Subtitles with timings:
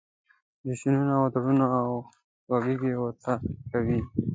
[0.65, 1.91] جشنونه، اتڼونه او
[2.63, 3.31] غېږې ورته
[3.71, 3.99] کوي.